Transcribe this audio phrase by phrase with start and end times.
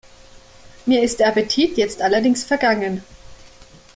[0.87, 3.03] Mir ist der Appetit jetzt allerdings vergangen.